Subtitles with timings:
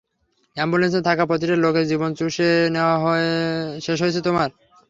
[0.57, 2.95] অ্যাম্বুলেন্সে থাকা প্রতিটা লোকের জীবন চুষে নেয়া
[3.81, 4.49] শেষ হয়েছে তোমার?